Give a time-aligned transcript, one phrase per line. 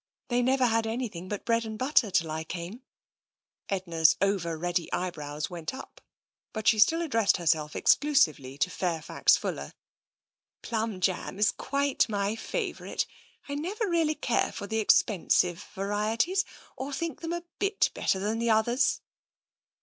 [0.29, 2.81] "They never had anything but bread and butter till I came."
[3.69, 6.01] Edna's ever ready eyebrows went up,
[6.53, 9.75] but she still addressed herself exclusively to Fairfax Fuller."
[10.63, 13.05] Plimi jam is quite my favourite.
[13.47, 16.45] I never really care for the expensive varieties,
[16.75, 19.01] or think them a bit better than the others."